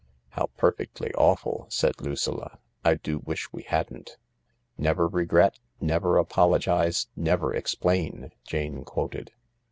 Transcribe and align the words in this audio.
"How 0.29 0.47
perfectly 0.57 1.13
awful 1.13 1.65
I" 1.65 1.65
said 1.69 2.01
Lucilla." 2.01 2.57
I 2.83 2.95
do 2.95 3.19
wish 3.19 3.53
we 3.53 3.61
hadn't." 3.61 4.17
"Never 4.75 5.07
regret, 5.07 5.59
never 5.79 6.17
apologise, 6.17 7.09
never 7.15 7.53
explain," 7.53 8.31
Jane 8.43 8.83
quoted. 8.83 9.31